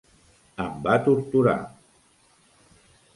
Em 0.63 0.79
va 0.87 0.95
torturar! 1.07 1.55